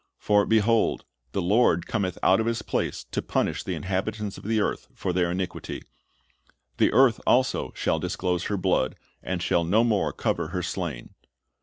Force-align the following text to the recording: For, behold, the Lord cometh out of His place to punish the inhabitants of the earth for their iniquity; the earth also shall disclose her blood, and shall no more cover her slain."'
For, 0.17 0.47
behold, 0.47 1.05
the 1.31 1.43
Lord 1.43 1.85
cometh 1.85 2.17
out 2.23 2.39
of 2.39 2.47
His 2.47 2.63
place 2.63 3.03
to 3.11 3.21
punish 3.21 3.63
the 3.63 3.75
inhabitants 3.75 4.35
of 4.35 4.43
the 4.45 4.59
earth 4.59 4.87
for 4.95 5.13
their 5.13 5.29
iniquity; 5.29 5.83
the 6.77 6.91
earth 6.91 7.21
also 7.27 7.71
shall 7.75 7.99
disclose 7.99 8.45
her 8.45 8.57
blood, 8.57 8.95
and 9.21 9.43
shall 9.43 9.63
no 9.63 9.83
more 9.83 10.11
cover 10.11 10.47
her 10.47 10.63
slain."' 10.63 11.13